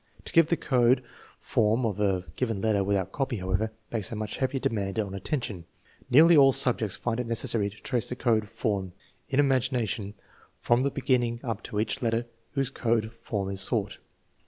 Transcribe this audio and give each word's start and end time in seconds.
To 0.25 0.33
give 0.33 0.47
the 0.47 0.57
code 0.57 1.03
form 1.39 1.85
of 1.85 1.99
a 1.99 2.25
given 2.35 2.59
letter 2.59 2.83
without 2.83 3.11
copy, 3.11 3.37
however, 3.37 3.71
makes 3.91 4.11
a 4.11 4.15
much 4.15 4.37
heavier 4.37 4.59
demand 4.59 4.97
on 4.97 5.13
attention. 5.13 5.65
Nearly 6.09 6.35
all 6.35 6.51
subjects 6.53 6.97
find 6.97 7.19
it 7.19 7.27
necessary 7.27 7.69
to 7.69 7.77
trace 7.77 8.09
the 8.09 8.15
code 8.15 8.49
form, 8.49 8.93
in 9.29 9.39
imagination, 9.39 10.15
from 10.57 10.81
the 10.81 10.89
beginning 10.89 11.39
up 11.43 11.61
to 11.65 11.79
each 11.79 12.01
letter 12.01 12.25
whose 12.53 12.71
code 12.71 13.11
form 13.13 13.49
is 13.51 13.61
sought. 13.61 13.99